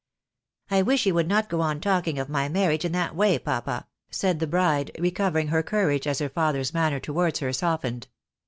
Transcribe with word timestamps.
"I 0.77 0.81
wish 0.81 1.05
you 1.05 1.13
would 1.13 1.27
not 1.27 1.47
go 1.47 1.61
on 1.61 1.79
talking 1.79 2.17
of 2.17 2.27
my 2.27 2.49
marriage 2.49 2.83
in 2.85 2.91
that 2.93 3.15
way, 3.15 3.37
papa," 3.37 3.85
said 4.09 4.39
the 4.39 4.47
bride, 4.47 4.89
recovering 4.97 5.49
her 5.49 5.61
courage 5.61 6.07
as 6.07 6.17
her 6.17 6.29
father's 6.29 6.73
manner 6.73 6.99
towards 6.99 7.37
her 7.37 7.53
softened. 7.53 8.07